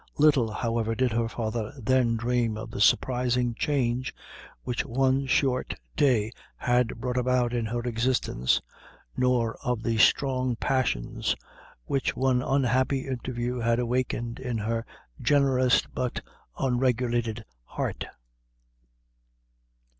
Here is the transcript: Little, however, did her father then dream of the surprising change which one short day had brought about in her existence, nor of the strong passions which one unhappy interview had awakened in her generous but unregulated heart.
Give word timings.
Little, 0.17 0.51
however, 0.51 0.95
did 0.95 1.11
her 1.11 1.29
father 1.29 1.75
then 1.77 2.17
dream 2.17 2.57
of 2.57 2.71
the 2.71 2.81
surprising 2.81 3.53
change 3.53 4.15
which 4.63 4.83
one 4.83 5.27
short 5.27 5.75
day 5.95 6.31
had 6.55 6.99
brought 6.99 7.17
about 7.17 7.53
in 7.53 7.67
her 7.67 7.81
existence, 7.81 8.63
nor 9.15 9.59
of 9.63 9.83
the 9.83 9.99
strong 9.99 10.55
passions 10.55 11.35
which 11.85 12.15
one 12.15 12.41
unhappy 12.41 13.07
interview 13.07 13.59
had 13.59 13.77
awakened 13.77 14.39
in 14.39 14.57
her 14.57 14.87
generous 15.21 15.83
but 15.85 16.21
unregulated 16.57 17.45
heart. 17.65 18.07